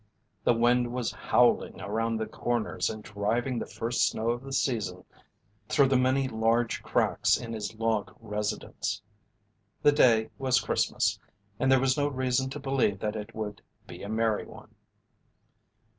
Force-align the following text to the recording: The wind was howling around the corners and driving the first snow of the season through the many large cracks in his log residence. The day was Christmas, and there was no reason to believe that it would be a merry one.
The 0.43 0.55
wind 0.55 0.91
was 0.91 1.11
howling 1.11 1.79
around 1.79 2.17
the 2.17 2.25
corners 2.25 2.89
and 2.89 3.03
driving 3.03 3.59
the 3.59 3.67
first 3.67 4.07
snow 4.09 4.31
of 4.31 4.41
the 4.41 4.51
season 4.51 5.03
through 5.69 5.89
the 5.89 5.95
many 5.95 6.27
large 6.27 6.81
cracks 6.81 7.37
in 7.37 7.53
his 7.53 7.75
log 7.75 8.11
residence. 8.19 9.03
The 9.83 9.91
day 9.91 10.31
was 10.39 10.59
Christmas, 10.59 11.19
and 11.59 11.71
there 11.71 11.79
was 11.79 11.97
no 11.99 12.07
reason 12.07 12.49
to 12.49 12.59
believe 12.59 12.97
that 12.97 13.15
it 13.15 13.35
would 13.35 13.61
be 13.85 14.01
a 14.01 14.09
merry 14.09 14.47
one. 14.47 14.73